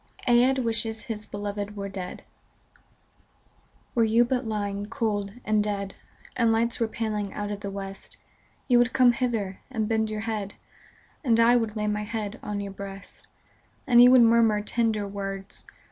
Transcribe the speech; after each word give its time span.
58 0.25 0.35
AEDH 0.41 0.59
WISHES 0.65 1.03
HIS 1.03 1.25
BELOVED 1.27 1.75
WERE 1.75 1.89
DEAD 1.89 2.23
Were 3.93 4.03
you 4.03 4.25
but 4.25 4.47
lying 4.47 4.87
cold 4.87 5.33
and 5.45 5.63
dead. 5.63 5.93
And 6.35 6.51
lights 6.51 6.79
were 6.79 6.87
paling 6.87 7.31
out 7.35 7.51
of 7.51 7.59
the 7.59 7.69
West, 7.69 8.17
You 8.67 8.79
would 8.79 8.93
come 8.93 9.11
hither, 9.11 9.59
and 9.69 9.87
bend 9.87 10.09
your 10.09 10.21
head, 10.21 10.55
And 11.23 11.39
I 11.39 11.55
would 11.55 11.75
lay 11.75 11.85
my 11.85 12.01
head 12.01 12.39
on 12.41 12.59
your 12.59 12.73
breast; 12.73 13.27
And 13.85 14.01
you 14.01 14.09
would 14.09 14.21
murmur 14.23 14.63
tender 14.63 15.07
words. 15.07 15.65